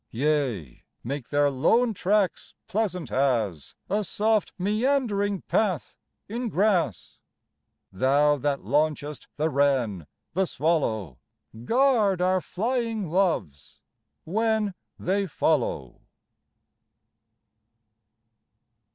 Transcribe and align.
Yea, 0.09 0.83
make 1.03 1.29
their 1.29 1.51
lone 1.51 1.93
tracks 1.93 2.55
pleasant 2.67 3.11
as 3.11 3.75
A 3.87 4.03
soft 4.03 4.51
meandering 4.57 5.43
path 5.43 5.99
in 6.27 6.49
grass. 6.49 7.19
Thou 7.91 8.35
that 8.37 8.61
launchest 8.63 9.27
the 9.37 9.47
wren, 9.47 10.07
the 10.33 10.47
swallow 10.47 11.19
Guard 11.65 12.19
our 12.19 12.41
flying 12.41 13.11
loves 13.11 13.79
when 14.23 14.73
they 14.97 15.27
follow. 15.27 16.01